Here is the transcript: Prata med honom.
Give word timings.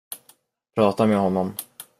Prata 0.75 1.05
med 1.07 1.17
honom. 1.17 1.53